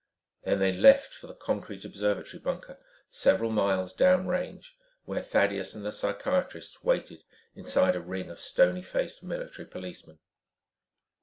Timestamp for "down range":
3.93-4.75